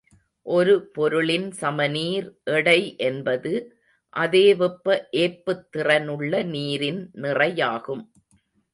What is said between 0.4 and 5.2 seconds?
ஒரு பொருளின் சமநீர் எடை என்பது அதே வெப்ப